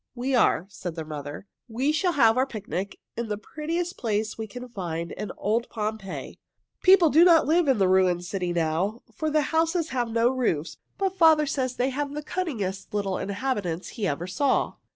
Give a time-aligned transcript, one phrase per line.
[0.15, 1.45] "We are," said their mother.
[1.67, 6.39] "We shall have our picnic in the prettiest place we can find in old Pompeii.
[6.81, 10.77] People do not live in the ruined city now, for the houses have no roofs.
[10.97, 14.73] But father says they have the cunningest little inhabitants he ever saw.